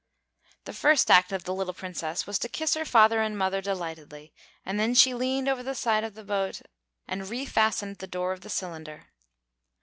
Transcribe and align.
The 0.65 0.73
first 0.73 1.11
act 1.11 1.31
of 1.31 1.43
the 1.43 1.53
little 1.53 1.75
Princess 1.75 2.25
was 2.25 2.39
to 2.39 2.49
kiss 2.49 2.73
her 2.73 2.85
father 2.85 3.21
and 3.21 3.37
mother 3.37 3.61
delightedly, 3.61 4.33
and 4.65 4.79
then 4.79 4.95
she 4.95 5.13
leaned 5.13 5.47
over 5.47 5.61
the 5.61 5.75
side 5.75 6.03
of 6.03 6.15
the 6.15 6.23
boat 6.23 6.63
and 7.07 7.29
refastened 7.29 7.99
the 7.99 8.07
door 8.07 8.31
of 8.33 8.41
the 8.41 8.49
cylinder. 8.49 9.09